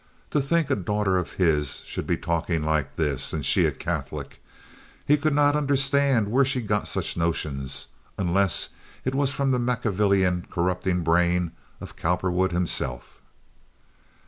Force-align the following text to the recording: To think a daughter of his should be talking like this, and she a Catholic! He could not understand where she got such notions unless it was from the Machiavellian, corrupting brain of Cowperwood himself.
To 0.31 0.41
think 0.41 0.71
a 0.71 0.75
daughter 0.75 1.19
of 1.19 1.33
his 1.33 1.83
should 1.85 2.07
be 2.07 2.17
talking 2.17 2.63
like 2.63 2.95
this, 2.95 3.33
and 3.33 3.45
she 3.45 3.67
a 3.67 3.71
Catholic! 3.71 4.41
He 5.05 5.15
could 5.15 5.35
not 5.35 5.55
understand 5.55 6.31
where 6.31 6.43
she 6.43 6.59
got 6.59 6.87
such 6.87 7.15
notions 7.15 7.85
unless 8.17 8.69
it 9.05 9.13
was 9.13 9.31
from 9.31 9.51
the 9.51 9.59
Machiavellian, 9.59 10.47
corrupting 10.49 11.01
brain 11.03 11.51
of 11.79 11.95
Cowperwood 11.95 12.51
himself. 12.51 13.21